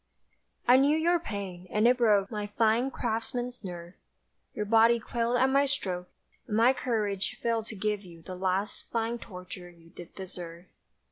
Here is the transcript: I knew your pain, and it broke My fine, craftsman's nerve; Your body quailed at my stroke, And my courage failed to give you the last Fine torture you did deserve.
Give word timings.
I 0.67 0.77
knew 0.77 0.97
your 0.97 1.19
pain, 1.19 1.67
and 1.69 1.87
it 1.87 1.99
broke 1.99 2.31
My 2.31 2.47
fine, 2.47 2.89
craftsman's 2.89 3.63
nerve; 3.63 3.93
Your 4.55 4.65
body 4.65 4.99
quailed 4.99 5.37
at 5.37 5.45
my 5.45 5.65
stroke, 5.65 6.09
And 6.47 6.57
my 6.57 6.73
courage 6.73 7.37
failed 7.39 7.67
to 7.67 7.75
give 7.75 8.03
you 8.03 8.23
the 8.23 8.33
last 8.33 8.89
Fine 8.89 9.19
torture 9.19 9.69
you 9.69 9.91
did 9.91 10.15
deserve. 10.15 10.65